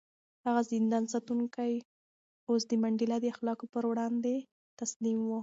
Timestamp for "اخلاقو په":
3.33-3.79